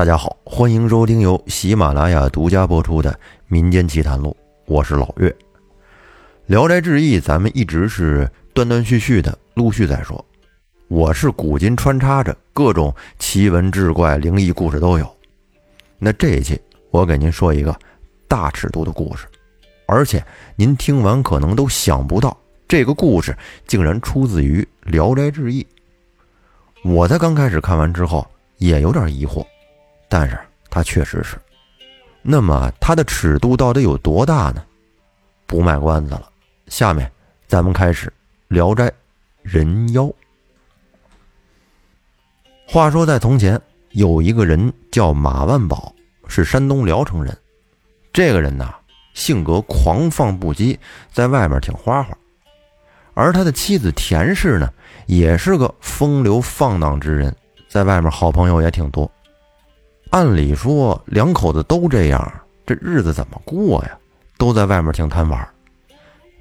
[0.00, 3.12] 大家好，欢迎收听由喜马拉雅独家播出的
[3.48, 4.34] 《民间奇谈录》，
[4.64, 5.28] 我是老岳。
[6.46, 10.24] 《聊斋志异》咱们一直是断断续续的陆续在说，
[10.88, 15.06] 我是古今穿插着各种奇闻志怪、灵异故事都有。
[15.98, 16.58] 那这一期
[16.90, 17.78] 我给您说一个
[18.26, 19.26] 大尺度的故事，
[19.84, 20.24] 而且
[20.56, 22.34] 您听完可能都想不到，
[22.66, 23.36] 这个故事
[23.66, 25.62] 竟然出自于《聊斋志异》。
[26.90, 28.26] 我在刚开始看完之后
[28.56, 29.44] 也有点疑惑。
[30.10, 30.36] 但是
[30.68, 31.40] 它确实是，
[32.20, 34.62] 那么它的尺度到底有多大呢？
[35.46, 36.28] 不卖关子了，
[36.66, 37.10] 下面
[37.46, 38.08] 咱们开始
[38.48, 38.88] 《聊斋》
[39.42, 40.12] 人妖。
[42.66, 43.60] 话说在从前，
[43.90, 45.94] 有一个人叫马万宝，
[46.26, 47.36] 是山东聊城人。
[48.12, 48.68] 这个人呢，
[49.14, 50.76] 性格狂放不羁，
[51.12, 52.16] 在外面挺花花。
[53.14, 54.72] 而他的妻子田氏呢，
[55.06, 57.34] 也是个风流放荡之人，
[57.68, 59.10] 在外面好朋友也挺多。
[60.10, 62.32] 按理说，两口子都这样，
[62.66, 63.96] 这日子怎么过呀？
[64.36, 65.48] 都在外面挺贪玩。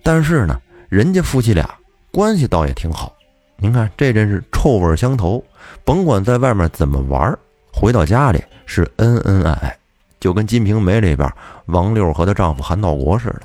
[0.01, 1.69] 但是呢，人家夫妻俩
[2.11, 3.13] 关系倒也挺好。
[3.57, 5.43] 您看，这真是臭味相投。
[5.83, 7.37] 甭管在外面怎么玩，
[7.71, 9.77] 回到家里是恩恩爱爱，
[10.19, 11.31] 就跟《金瓶梅》里边
[11.65, 13.41] 王六和她丈夫韩道国似的。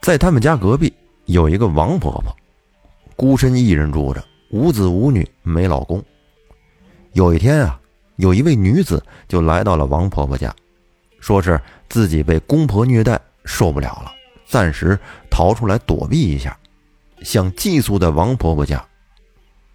[0.00, 0.90] 在他们家隔壁
[1.26, 2.34] 有一个王婆婆，
[3.14, 6.02] 孤身一人住着，无子无女，没老公。
[7.12, 7.78] 有一天啊。
[8.16, 10.54] 有一位女子就来到了王婆婆家，
[11.20, 14.12] 说是自己被公婆虐待，受不了了，
[14.46, 14.98] 暂时
[15.30, 16.56] 逃出来躲避一下，
[17.22, 18.82] 想寄宿在王婆婆家，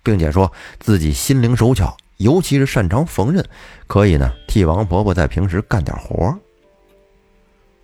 [0.02, 3.44] 并且说自己心灵手巧，尤其是擅长缝纫，
[3.86, 6.36] 可以呢替王婆婆在平时干点活。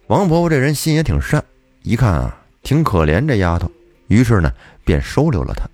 [0.08, 1.44] 王婆婆这人心也挺善，
[1.83, 3.72] 一看啊挺可怜这丫头，
[4.08, 4.52] 于是呢
[4.83, 5.69] 便收留了她。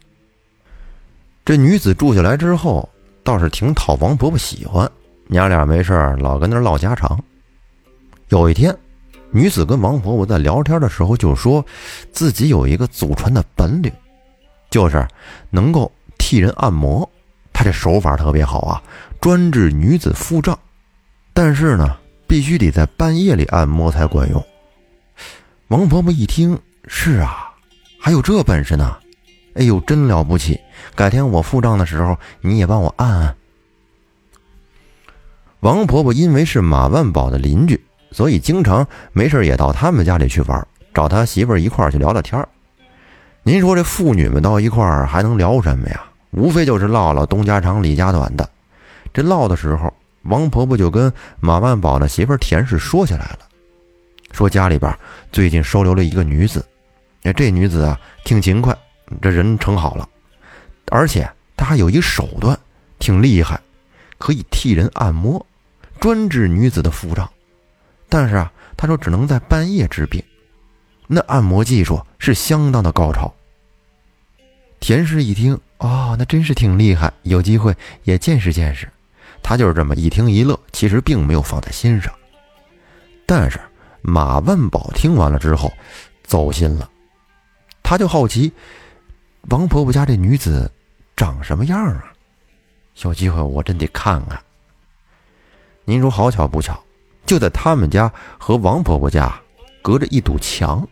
[1.46, 2.90] 这女子住下来之后。
[3.24, 4.90] 倒是挺讨王婆婆喜欢，
[5.28, 7.18] 娘俩没事老跟那唠家常。
[8.30, 8.76] 有一天，
[9.32, 11.66] 女子跟王婆婆在聊天的时候就说，
[12.12, 13.92] 自己有一个祖传的本领，
[14.70, 15.08] 就是
[15.50, 17.10] 能够替人按摩。
[17.54, 18.82] 她这手法特别好啊，
[19.22, 20.58] 专治女子腹胀，
[21.34, 21.96] 但是呢，
[22.28, 24.44] 必须得在半夜里按摩才管用。
[25.70, 27.54] 王婆婆一听，是啊，
[28.00, 28.98] 还有这本事呢。
[29.56, 30.60] 哎呦，真了不起！
[30.96, 33.36] 改天我付账的时候，你也帮我按按。
[35.60, 37.82] 王婆婆因为是马万宝的邻居，
[38.12, 42.46] 所以经常没事也到他们家里去玩，找他媳妇儿一块儿去聊聊天
[43.44, 46.04] 您说这妇女们到一块儿还能聊什么呀？
[46.32, 48.50] 无非就是唠唠东家长李家短的。
[49.14, 49.94] 这唠的时候，
[50.24, 53.40] 王婆婆就跟马万宝的媳妇儿田氏说起来了，
[54.32, 54.98] 说家里边
[55.32, 56.66] 最近收留了一个女子，
[57.24, 58.76] 哎，这女子啊挺勤快。
[59.22, 60.08] 这人成好了，
[60.92, 62.58] 而且他还有一手段，
[63.00, 63.60] 挺厉害，
[64.18, 65.46] 可以替人按摩，
[66.00, 67.30] 专治女子的腹胀。
[68.10, 70.24] 但是啊，他说只能在半夜治病，
[71.08, 73.34] 那按摩技术是相当的高超。
[74.80, 78.88] 田氏一听，哦，那真是挺厉害，有机会也见识见识。
[79.42, 82.14] 他就是这么一听一乐，其实并没有放在心上。
[83.26, 83.60] 但是
[84.02, 85.72] 马万宝听完了之后，
[86.24, 86.90] 走心了，
[87.82, 88.52] 他就好奇。
[89.50, 90.72] 王婆婆家这女子
[91.18, 92.14] 长什么样啊？
[93.02, 94.42] 有机会我真得看看。
[95.84, 96.82] 您说好巧不巧，
[97.26, 99.38] 就在他们家和王婆婆家
[99.82, 100.88] 隔着一堵墙，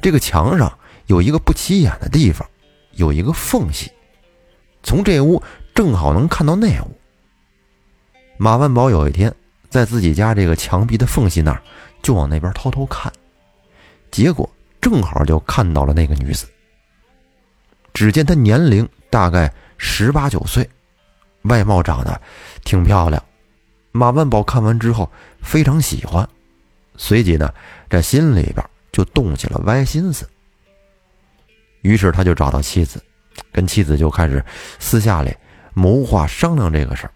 [0.00, 2.48] 这个墙上有一个不起眼的地方，
[2.92, 3.90] 有一个缝隙，
[4.84, 5.42] 从这屋
[5.74, 6.96] 正好能看到那屋。
[8.36, 9.34] 马万宝有一天
[9.68, 11.60] 在自己家这个墙壁的缝隙那儿，
[12.02, 13.12] 就往那边偷偷看，
[14.12, 14.48] 结果
[14.80, 16.46] 正好就看到了那个女子。
[17.94, 20.68] 只见他年龄大概十八九岁，
[21.42, 22.20] 外貌长得
[22.64, 23.22] 挺漂亮。
[23.92, 25.08] 马万宝看完之后
[25.40, 26.28] 非常喜欢，
[26.96, 27.54] 随即呢，
[27.88, 30.28] 这心里边就动起了歪心思。
[31.82, 33.00] 于是他就找到妻子，
[33.52, 34.44] 跟妻子就开始
[34.80, 35.32] 私下里
[35.72, 37.12] 谋划商量这个事儿，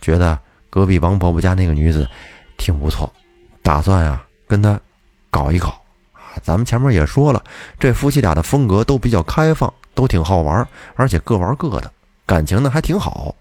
[0.00, 0.36] 觉得
[0.68, 2.08] 隔壁王婆婆家那个女子
[2.56, 3.12] 挺不错，
[3.62, 4.80] 打算啊跟她
[5.30, 5.80] 搞一搞。
[6.42, 7.44] 咱们前面也说了，
[7.78, 9.72] 这夫妻俩的风格都比较开放。
[9.94, 11.92] 都挺好玩，而且各玩各的，
[12.26, 13.34] 感情呢还挺好。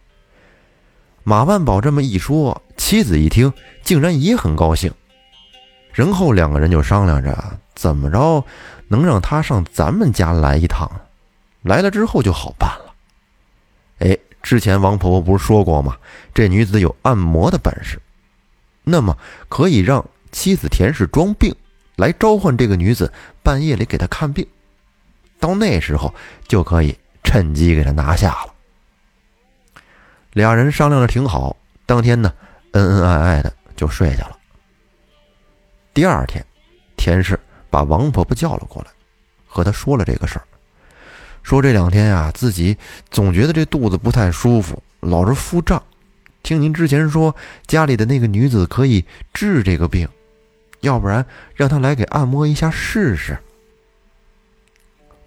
[1.24, 3.54] 马万宝这么一说，妻子一听，
[3.84, 4.92] 竟然也很高兴。
[5.92, 7.38] 然后两个人就商量着
[7.76, 8.44] 怎么着
[8.88, 10.90] 能让他上咱们家来一趟，
[11.62, 12.94] 来了之后就好办了。
[14.00, 15.98] 哎，之前王婆婆不是说过吗？
[16.34, 18.02] 这女子有按摩的本事，
[18.84, 19.18] 那么
[19.50, 21.54] 可以让妻子田氏装病，
[21.98, 23.12] 来召唤这个女子，
[23.44, 24.48] 半夜里给她看病。
[25.40, 26.14] 到那时候
[26.48, 28.54] 就可以趁机给他拿下了。
[30.34, 31.56] 俩人商量的挺好，
[31.86, 32.32] 当天呢，
[32.72, 34.38] 恩恩爱爱的就睡下了。
[35.94, 36.46] 第二天，
[36.98, 37.40] 田氏
[37.70, 38.92] 把王婆婆叫了过来，
[39.48, 40.46] 和她说了这个事儿，
[41.42, 42.78] 说这两天啊，自己
[43.10, 45.82] 总觉得这肚子不太舒服，老是腹胀。
[46.44, 49.04] 听您之前说家里的那个女子可以
[49.34, 50.08] 治这个病，
[50.82, 51.26] 要不然
[51.56, 53.38] 让她来给按摩一下试试。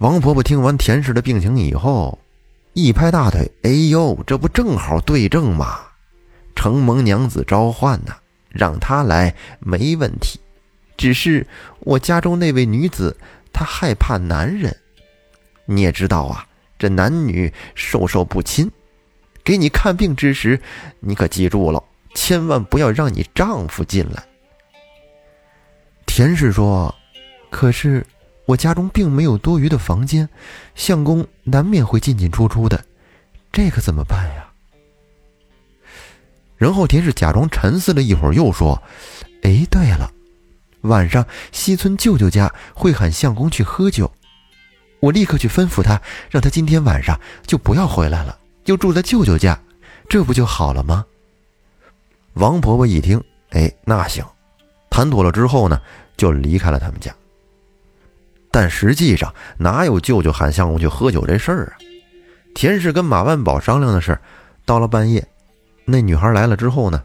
[0.03, 2.19] 王婆婆听完田氏的病情以后，
[2.73, 5.79] 一拍大腿：“哎呦，这不正好对症吗？
[6.57, 8.17] 承蒙娘子召唤呐，
[8.49, 10.41] 让她来没问题。
[10.97, 11.47] 只是
[11.79, 13.17] 我家中那位女子，
[13.53, 14.77] 她害怕男人。
[15.67, 18.69] 你也知道啊，这男女授受不亲。
[19.45, 20.61] 给你看病之时，
[20.99, 21.81] 你可记住了，
[22.13, 24.25] 千万不要让你丈夫进来。”
[26.07, 26.93] 田氏说
[27.51, 28.05] ：“可是。”
[28.47, 30.29] 我家中并没有多余的房间，
[30.75, 32.85] 相公难免会进进出出的，
[33.53, 34.49] 这可怎么办呀？
[36.57, 38.81] 然后田氏假装沉思了一会儿，又说
[39.43, 40.11] ：“哎，对了，
[40.83, 44.13] 晚上西村舅舅家会喊相公去喝酒，
[45.01, 46.01] 我立刻去吩咐他，
[46.31, 49.59] 让他今天晚上就不要回来了，就住在舅舅家，
[50.09, 51.05] 这不就好了吗？”
[52.35, 54.25] 王婆婆一听，哎，那行，
[54.89, 55.81] 谈妥了之后呢，
[56.17, 57.15] 就离开了他们家。
[58.53, 61.73] 但实际上哪有舅舅喊相公去喝酒这事儿啊？
[62.55, 64.17] 田氏跟马万宝商量的是，
[64.67, 65.27] 到了半夜，
[65.87, 67.03] 那女孩来了之后呢，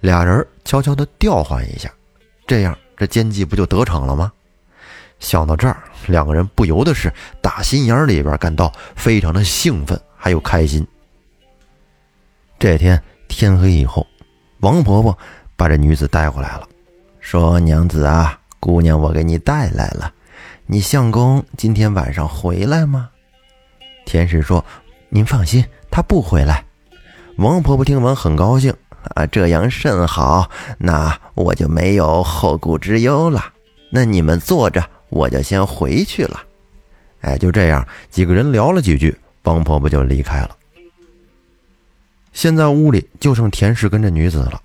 [0.00, 1.88] 俩人悄悄的调换一下，
[2.48, 4.32] 这样这奸计不就得逞了吗？
[5.20, 5.76] 想到这儿，
[6.08, 10.84] 两个人不由得是打心眼里边感到非常的兴奋，还有开心。
[12.58, 14.04] 这天天黑以后，
[14.58, 15.16] 王婆婆
[15.56, 16.68] 把这女子带回来了，
[17.20, 20.12] 说：“娘子啊，姑娘我给你带来了。”
[20.70, 23.08] 你相公今天晚上回来吗？
[24.04, 24.62] 田氏说
[25.08, 26.62] ：“您放心，他不回来。”
[27.36, 28.74] 王婆婆听完很高兴
[29.14, 33.54] 啊，这样甚好，那我就没有后顾之忧了。
[33.90, 36.42] 那你们坐着，我就先回去了。
[37.22, 40.54] 哎，就这样，几个人聊了几句，王婆婆就离开了。
[42.34, 44.60] 现在屋里就剩田氏跟这女子了。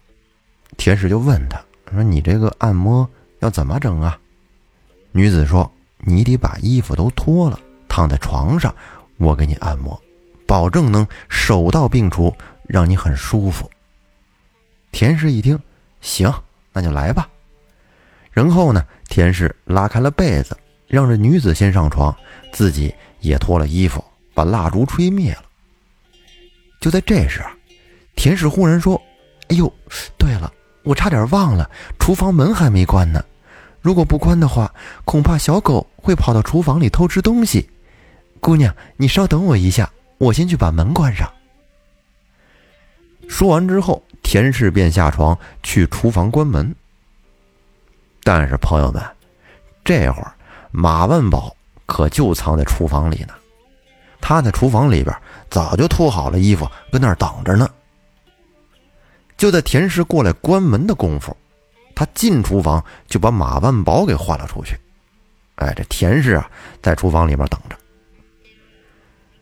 [0.75, 1.63] 田氏就问他
[1.93, 3.09] 说：“你这个按摩
[3.39, 4.19] 要怎么整啊？”
[5.13, 5.71] 女子说。
[6.05, 8.73] 你得把衣服都脱了，躺在床上，
[9.17, 9.99] 我给你按摩，
[10.45, 12.35] 保证能手到病除，
[12.67, 13.69] 让你很舒服。
[14.91, 15.59] 田氏一听，
[16.01, 16.31] 行，
[16.71, 17.27] 那就来吧。
[18.31, 20.57] 然后呢，田氏拉开了被子，
[20.87, 22.15] 让这女子先上床，
[22.51, 24.03] 自己也脱了衣服，
[24.33, 25.43] 把蜡烛吹灭了。
[26.79, 27.41] 就在这时，
[28.15, 29.01] 田氏忽然说
[29.49, 29.71] ：“哎呦，
[30.17, 30.51] 对了，
[30.83, 33.23] 我差点忘了，厨房门还没关呢。”
[33.83, 37.69] 如果不关的话，恐怕小狗会跑到厨房里偷吃东西。
[38.39, 41.29] 姑娘，你稍等我一下，我先去把门关上。
[43.27, 46.73] 说完之后，田氏便下床去厨房关门。
[48.23, 49.03] 但是朋友们，
[49.83, 50.33] 这会儿
[50.71, 51.53] 马万宝
[51.85, 53.33] 可就藏在厨房里呢。
[54.21, 55.13] 他在厨房里边
[55.49, 57.69] 早就脱好了衣服，跟那儿等着呢。
[59.35, 61.35] 就在田氏过来关门的功夫。
[61.95, 64.75] 他进厨房就把马万宝给换了出去，
[65.55, 66.49] 哎，这田氏啊
[66.81, 67.77] 在厨房里面等着。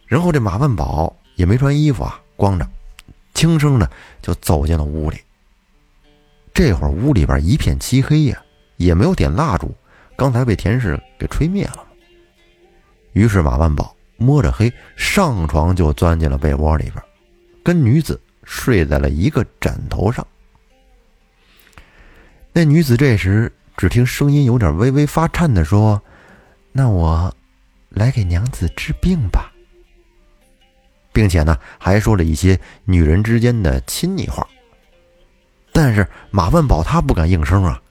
[0.05, 2.67] 然后这马万宝也没穿衣服啊，光着，
[3.33, 3.89] 轻声的
[4.21, 5.17] 就走进了屋里。
[6.53, 8.43] 这会儿屋里边一片漆黑呀，
[8.75, 9.73] 也没有点蜡烛，
[10.17, 11.87] 刚才被田氏给吹灭了。
[13.13, 17.01] 于是马万宝摸着黑上床就钻进了被窝里边，
[17.63, 20.27] 跟女子睡在了一个枕头上。
[22.53, 26.01] 那女子这时只听声音有点微微发颤的说
[26.73, 27.33] ：“那我
[27.89, 29.51] 来给娘子治病吧。”
[31.13, 34.47] 并且呢，还说了一些女人之间的亲昵话。
[35.73, 37.81] 但是马万宝他不敢应声啊，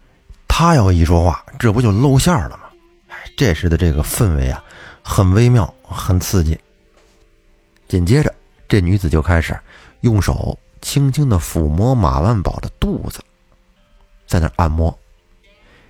[0.46, 2.64] 他要一说话，这不就露馅了吗？
[3.08, 4.62] 哎，这时的这个氛围啊，
[5.02, 6.58] 很微妙，很刺激。
[7.88, 8.34] 紧接着，
[8.68, 9.58] 这女子就开始
[10.02, 13.20] 用手轻轻的抚摸马万宝的肚子。
[14.30, 14.96] 在那按摩，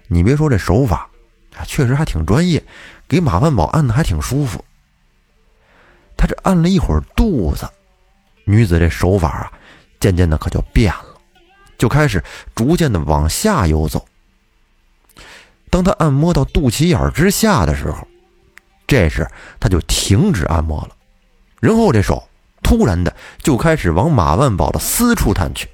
[0.07, 1.07] 你别说这手法，
[1.55, 2.65] 啊，确实还挺专业，
[3.07, 4.65] 给马万宝按的还挺舒服。
[6.17, 7.69] 他这按了一会儿肚子，
[8.45, 9.53] 女子这手法啊，
[10.01, 11.21] 渐渐的可就变了，
[11.77, 14.07] 就开始逐渐的往下游走。
[15.69, 18.09] 当他按摩到肚脐眼之下的时候，
[18.87, 19.31] 这时
[19.61, 20.97] 他就停止按摩了，
[21.61, 22.27] 然后这手
[22.63, 25.69] 突然的就开始往马万宝的私处探去。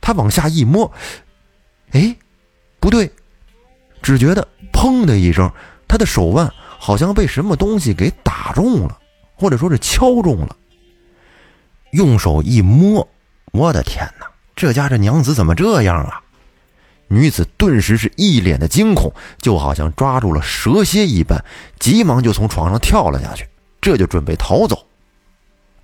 [0.00, 0.90] 他往下一摸。
[1.94, 2.14] 哎，
[2.80, 3.10] 不对，
[4.02, 5.50] 只觉得砰的一声，
[5.88, 8.98] 他的手腕好像被什么东西给打中了，
[9.36, 10.56] 或者说是敲中了。
[11.92, 13.08] 用手一摸，
[13.52, 16.20] 我的天哪，这家这娘子怎么这样啊？
[17.06, 21.44] 女子顿时是一脸的惊恐，就好像抓住了蛇蝎一般，
[21.78, 23.46] 急忙就从床上跳了下去，
[23.80, 24.84] 这就准备逃走。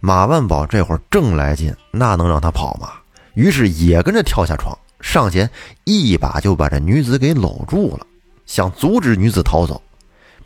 [0.00, 2.90] 马万宝这会儿正来劲，那能让他跑吗？
[3.34, 5.48] 于是也跟着跳下床，上前
[5.84, 8.06] 一把就把这女子给搂住了，
[8.46, 9.82] 想阻止女子逃走，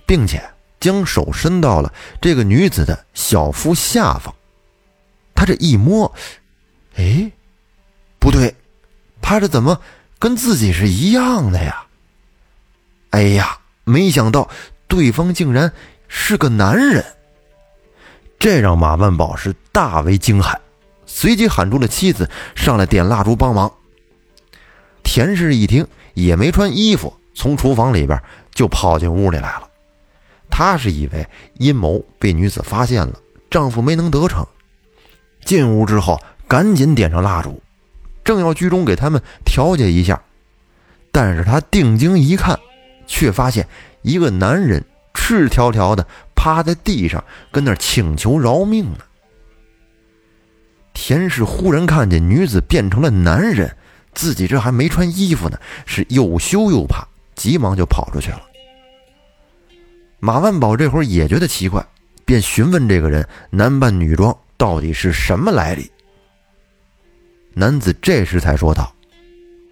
[0.06, 0.42] 并且
[0.78, 4.34] 将手伸到了这个女子的小腹下方。
[5.34, 6.14] 他这一摸，
[6.96, 7.30] 哎，
[8.18, 8.54] 不对，
[9.20, 9.80] 他这怎么
[10.18, 11.84] 跟自己是一样的呀？
[13.10, 14.48] 哎呀，没想到
[14.86, 15.72] 对方竟然
[16.08, 17.04] 是个男人，
[18.38, 20.56] 这让马万宝是大为惊骇。
[21.06, 23.72] 随即喊出了妻子上来点蜡烛帮忙。
[25.14, 28.20] 田氏一听也没穿衣服，从厨房里边
[28.52, 29.68] 就跑进屋里来了。
[30.50, 31.24] 她是以为
[31.60, 34.44] 阴谋被女子发现了，丈夫没能得逞。
[35.44, 37.62] 进屋之后，赶紧点上蜡烛，
[38.24, 40.20] 正要居中给他们调解一下，
[41.12, 42.58] 但是她定睛一看，
[43.06, 43.68] 却发现
[44.02, 46.04] 一个男人赤条条的
[46.34, 48.98] 趴在地上，跟那请求饶命呢。
[50.92, 53.76] 田氏忽然看见女子变成了男人，
[54.14, 58.42] 自己这还没穿衣服呢，是又羞又怕，急忙就跑出去了。
[60.20, 61.86] 马万宝这会儿也觉得奇怪，
[62.24, 65.90] 便询问这个人男扮女装到底是什么来历。
[67.52, 68.94] 男子这时才说道：“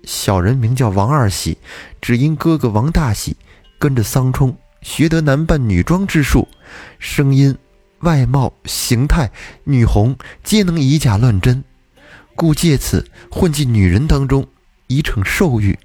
[0.04, 1.56] 小人名叫王二喜，
[2.00, 3.36] 只因哥哥王大喜
[3.78, 6.46] 跟着桑冲学得男扮女装之术，
[6.98, 7.56] 声音。”
[8.02, 9.30] 外貌形态，
[9.62, 11.62] 女红皆能以假乱真，
[12.42, 14.44] 故借此混进女人当中，
[14.88, 15.78] 以逞兽欲。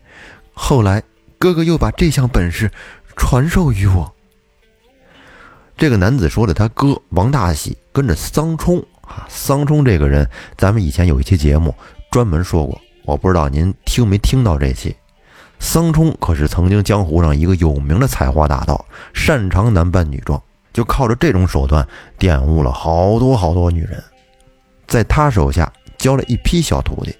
[0.53, 1.03] 后来
[1.37, 2.71] 哥哥又把这项本事
[3.15, 4.11] 传授于我。
[5.77, 11.75] 这个男子说的，他哥王大喜跟着桑冲啊，桑冲这个人，咱们以前有一期节目
[12.09, 14.95] 专门说过，我不知道您听没听到这期。
[15.59, 18.83] 桑冲可是曾经江湖上一个有名的采花大盗，
[19.13, 20.41] 擅长男扮女装。
[20.73, 21.87] 就靠着这种手段
[22.17, 24.03] 玷污了好多好多女人，
[24.87, 27.15] 在他手下教了一批小徒弟。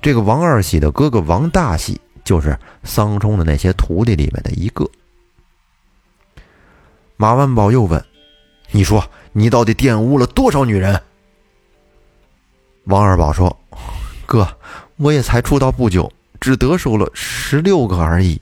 [0.00, 4.88] 这个王二喜的哥哥王大喜就是桑冲的那些徒弟里面的一个。
[7.16, 8.04] 马万宝又问
[8.72, 11.00] ：“你说你到底玷污了多少女人？”
[12.84, 13.56] 王二宝说
[14.26, 14.56] ：“哥，
[14.96, 18.40] 我也才出道不久，只得手了十六个而已。”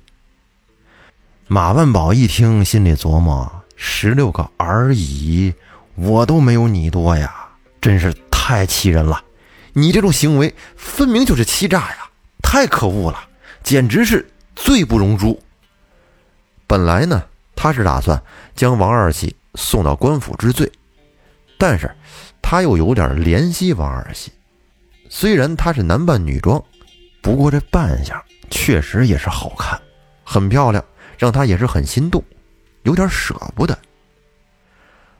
[1.47, 3.51] 马万宝一听，心里琢磨。
[3.83, 5.53] 十六个而已，
[5.95, 7.49] 我都没有你多呀，
[7.81, 9.23] 真是太气人了！
[9.73, 12.11] 你这种行为分明就是欺诈呀，
[12.43, 13.29] 太可恶了，
[13.63, 15.41] 简直是罪不容诛。
[16.67, 17.25] 本来呢，
[17.55, 18.23] 他是打算
[18.55, 20.71] 将王二喜送到官府治罪，
[21.59, 21.91] 但是
[22.41, 24.33] 他又有点怜惜王二喜。
[25.09, 26.63] 虽然他是男扮女装，
[27.21, 29.81] 不过这扮相确实也是好看，
[30.25, 30.85] 很漂亮，
[31.19, 32.23] 让他也是很心动。
[32.83, 33.77] 有点舍不得。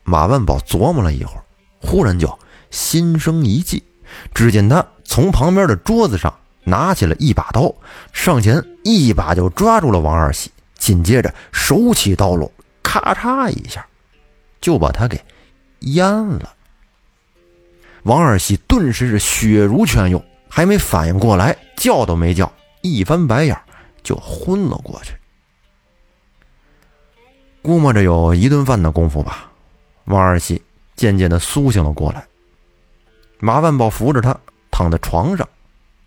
[0.03, 1.43] 马万宝琢磨了一会儿，
[1.79, 2.39] 忽然就
[2.69, 3.83] 心生一计。
[4.33, 7.73] 只见他从旁边的桌子上拿起了一把刀，
[8.13, 12.51] 上前一把就抓住了王二喜，紧接着手起刀落，
[12.83, 13.85] 咔嚓一下
[14.59, 15.19] 就把他给
[15.81, 16.53] 阉了。
[18.03, 22.51] 王二喜顿时是血如泉涌，还没反应过来，叫都没叫，
[22.81, 23.55] 一翻白眼
[24.03, 25.13] 就昏了过去。
[27.61, 29.51] 估摸着有一顿饭的功夫吧，
[30.05, 30.59] 王二喜
[30.95, 32.25] 渐渐的苏醒了过来。
[33.41, 34.37] 马万宝扶着他
[34.69, 35.47] 躺在床上，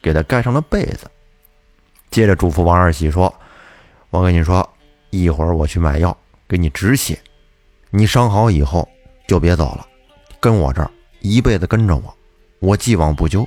[0.01, 1.11] 给他盖上了被子，
[2.09, 3.35] 接着嘱咐王二喜说
[4.11, 4.69] ：“我跟你说，
[5.11, 7.19] 一会儿我去买药给你止血，
[7.91, 8.89] 你伤好以后
[9.27, 9.85] 就别走了，
[10.39, 10.89] 跟我这儿
[11.21, 12.17] 一辈子跟着我，
[12.61, 13.45] 我既往不咎。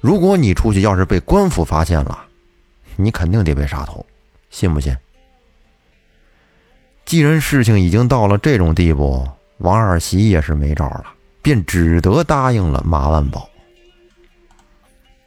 [0.00, 2.24] 如果你出去要是被官府发现了，
[2.94, 4.06] 你肯定得被杀头，
[4.48, 4.96] 信不信？”
[7.04, 9.28] 既然事情已经到了这种地步，
[9.58, 11.06] 王二喜也是没招了，
[11.42, 13.48] 便只得答应了马万宝。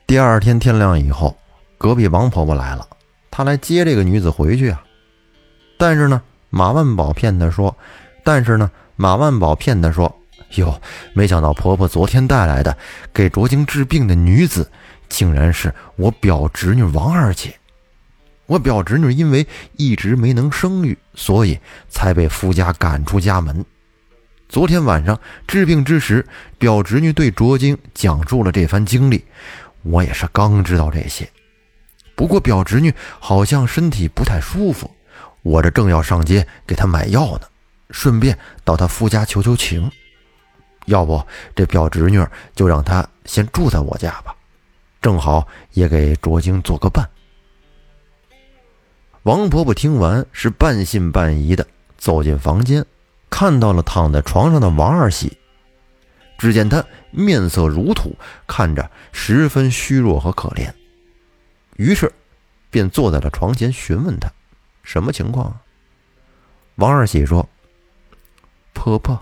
[0.07, 1.37] 第二天天亮以后，
[1.77, 2.87] 隔壁王婆婆来了，
[3.29, 4.81] 她来接这个女子回去啊。
[5.77, 7.75] 但是呢，马万宝骗她说，
[8.23, 10.15] 但是呢，马万宝骗她说，
[10.55, 10.79] 哟，
[11.13, 12.77] 没想到婆婆昨天带来的
[13.13, 14.71] 给卓晶治病的女子，
[15.09, 17.53] 竟然是我表侄女王二姐。
[18.45, 19.45] 我表侄女因为
[19.75, 23.65] 一直没能生育，所以才被夫家赶出家门。
[24.47, 26.25] 昨天晚上治病之时，
[26.57, 29.25] 表侄女对卓晶讲述了这番经历。
[29.81, 31.27] 我也是刚知道这些，
[32.15, 34.89] 不过表侄女好像身体不太舒服，
[35.41, 37.41] 我这正要上街给她买药呢，
[37.89, 39.91] 顺便到她夫家求求情。
[40.85, 41.25] 要不
[41.55, 42.23] 这表侄女
[42.55, 44.35] 就让她先住在我家吧，
[45.01, 47.07] 正好也给卓晶做个伴。
[49.23, 52.85] 王婆婆听完是半信半疑的，走进房间，
[53.37, 55.37] 看到了躺在床上的王二喜。
[56.37, 58.15] 只见他面色如土，
[58.47, 60.71] 看着十分虚弱和可怜，
[61.75, 62.09] 于是
[62.69, 64.29] 便坐在了床前询问他
[64.83, 65.59] 什么情况。
[66.75, 67.49] 王二喜说
[68.71, 69.21] ：“婆婆，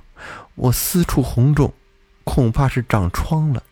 [0.54, 1.74] 我私处红肿，
[2.24, 3.64] 恐怕是长疮了，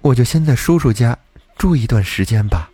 [0.00, 1.18] 我就先在叔叔家
[1.58, 2.70] 住一段时间吧。”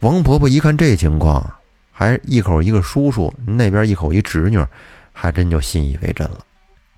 [0.00, 1.54] 王婆婆一看这情况，
[1.92, 4.64] 还一口一个叔叔，那边一口一侄女，
[5.12, 6.38] 还真就信以为真了。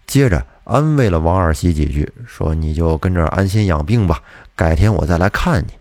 [0.06, 4.23] 接着安慰了王二喜几句，说：“你就跟这儿安心养病吧，
[4.54, 5.73] 改天我再来看你。”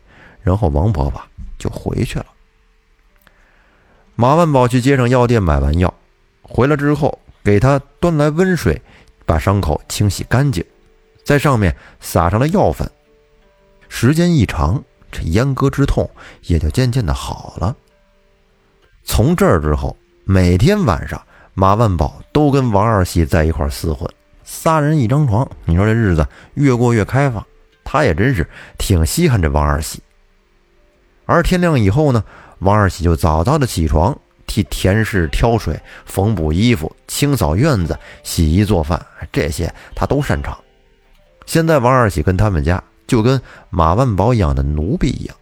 [0.42, 1.22] 然后王婆婆
[1.58, 2.26] 就回去了。
[4.16, 5.94] 马万宝去街上药店买完药，
[6.42, 8.82] 回来之后给他端来温水，
[9.26, 10.64] 把伤口清洗干净，
[11.24, 12.90] 在上面撒上了药粉。
[13.90, 16.10] 时间一长，这阉割之痛
[16.44, 17.76] 也就渐渐的好了。
[19.04, 21.22] 从这儿之后，每天晚上
[21.54, 24.10] 马万宝都跟王二喜在一块厮混，
[24.44, 27.46] 仨人一张床，你说这日子越过越开放，
[27.84, 30.02] 他也真是挺稀罕这王二喜。
[31.26, 32.24] 而天亮以后呢？
[32.60, 34.18] 王二喜就早早的起床，
[34.48, 40.58] 替田氏挑水、缝补衣服、清扫院子、洗衣做饭，这些他都擅长。
[41.46, 45.36] 现在王二喜跟他们家就跟马万宝养的奴婢一样。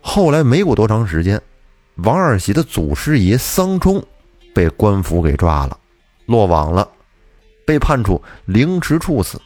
[0.00, 1.40] 后来没过多长时间，
[1.96, 4.04] 王二喜的祖师爷桑冲
[4.52, 5.78] 被官府给抓了，
[6.26, 6.88] 落网了，
[7.64, 9.40] 被判处凌迟处死。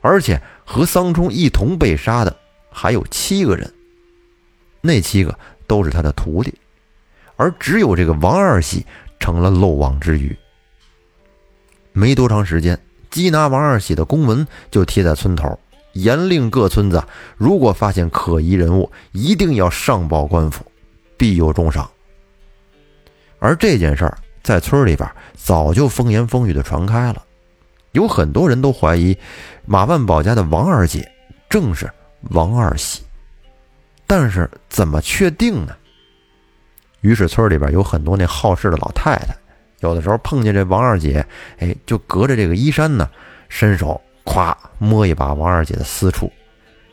[0.00, 2.36] 而且和桑冲一同被杀的
[2.70, 3.72] 还有七个人。
[4.80, 6.54] 那七个都是他的徒弟，
[7.34, 8.86] 而只有这个王二喜
[9.18, 10.36] 成了漏网之鱼。
[11.92, 12.78] 没多长时间，
[13.10, 15.58] 缉拿王二喜的公文就贴在村头，
[15.94, 17.02] 严令各村子
[17.36, 20.64] 如果发现可疑人物，一定要上报官府，
[21.16, 21.90] 必有重赏。
[23.38, 27.22] 而这件事儿在村里边早就风言风语的传开了，
[27.92, 29.16] 有很多人都怀疑
[29.64, 31.10] 马万宝家的王二姐
[31.48, 31.90] 正是
[32.30, 33.02] 王二喜。
[34.06, 35.76] 但是怎么确定呢？
[37.00, 39.36] 于是村里边有很多那好事的老太太，
[39.80, 41.26] 有的时候碰见这王二姐，
[41.58, 43.08] 哎，就隔着这个衣衫呢，
[43.48, 46.32] 伸手咵摸一把王二姐的私处，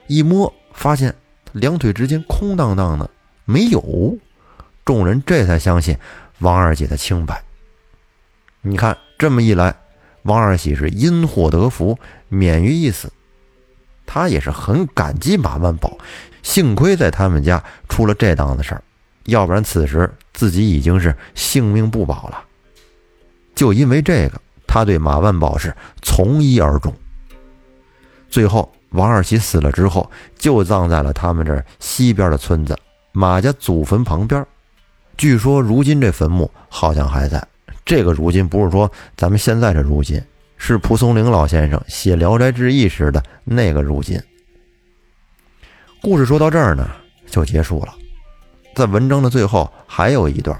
[0.08, 1.14] 一摸发现
[1.52, 3.10] 两腿之间空荡荡的，
[3.46, 4.18] 没有。
[4.86, 5.98] 众人这才相信
[6.40, 7.44] 王二姐的清白。
[8.62, 9.76] 你看这么一来，
[10.24, 11.98] 王二喜是因祸得福，
[12.30, 13.12] 免于一死。
[14.06, 15.98] 他也是很感激马万宝。
[16.42, 18.84] 幸亏在他们家出了这档子事儿，
[19.26, 22.44] 要不然此时自己已经是性命不保了。
[23.56, 26.94] 就因为这个，他对马万宝是从一而终。
[28.30, 32.78] 最后，王二喜死了之后，就葬在了他们这西边的村子
[33.16, 34.44] 马家祖坟旁边。
[35.16, 37.48] 据说如今这坟墓好像还在。
[37.86, 40.20] 这个如今不是说咱们现在这如今，
[40.58, 44.20] 是蒲松龄老先生写《聊斋志异》时的那个如今。
[46.02, 46.90] 故事说到这儿呢，
[47.28, 47.94] 就结束了。
[48.74, 50.60] 在文章的最后还有一段，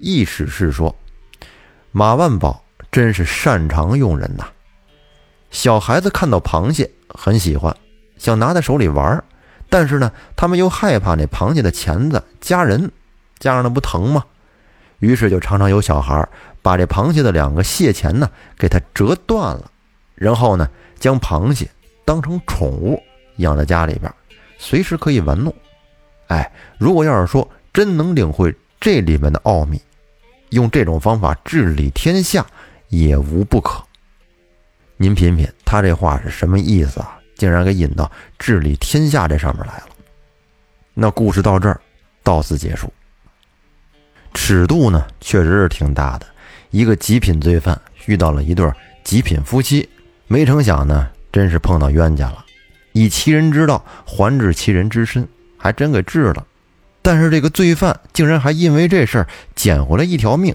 [0.00, 0.92] 意思是说，
[1.92, 4.48] 马万宝真是擅长用人呐。
[5.52, 7.74] 小孩子看到螃蟹很喜欢，
[8.18, 9.22] 想拿在手里玩，
[9.68, 12.90] 但是呢，他们又害怕那螃蟹的钳子夹人，
[13.38, 14.24] 夹上那不疼吗？
[15.00, 16.26] 于是就常常有小孩
[16.62, 19.70] 把这螃蟹的两个蟹钳呢给它折断了，
[20.14, 21.68] 然后呢，将螃蟹
[22.04, 23.02] 当成宠物
[23.36, 24.12] 养在家里边。
[24.58, 25.54] 随时可以玩弄，
[26.28, 29.78] 哎，如果要是说真能领会这里面的奥秘，
[30.50, 32.46] 用这种方法治理天下
[32.88, 33.84] 也无不可。
[34.96, 37.15] 您品品，他这话是什么意思啊？
[37.36, 39.86] 竟然给引到治理天下这上面来了。
[40.94, 41.80] 那故事到这儿，
[42.24, 42.92] 到此结束。
[44.34, 46.26] 尺度呢，确实是挺大的。
[46.70, 48.68] 一个极品罪犯遇到了一对
[49.04, 49.88] 极品夫妻，
[50.26, 52.44] 没成想呢，真是碰到冤家了。
[52.92, 56.46] 以其人之道还治其人之身，还真给治了。
[57.02, 60.54] 但是这个罪犯竟然还因为这事儿捡回来一条命，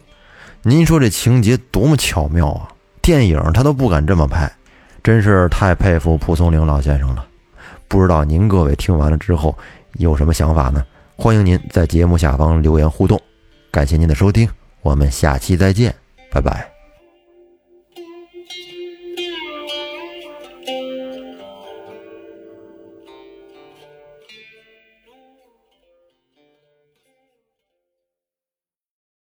[0.63, 2.67] 您说这情节多么巧妙啊！
[3.01, 4.51] 电影他都不敢这么拍，
[5.03, 7.25] 真是太佩服蒲松龄老先生了。
[7.87, 9.57] 不知道您各位听完了之后
[9.93, 10.85] 有什么想法呢？
[11.17, 13.19] 欢迎您在节目下方留言互动。
[13.69, 14.49] 感谢您的收听，
[14.81, 15.93] 我们下期再见，
[16.31, 16.80] 拜拜。